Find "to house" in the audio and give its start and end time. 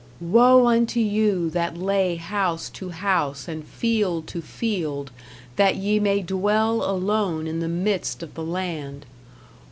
2.71-3.47